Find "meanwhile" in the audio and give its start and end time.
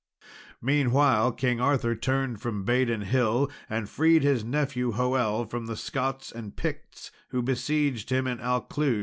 0.63-1.33